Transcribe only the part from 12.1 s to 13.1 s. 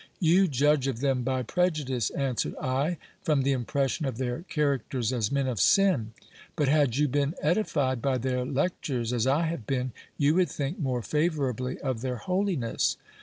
holiness.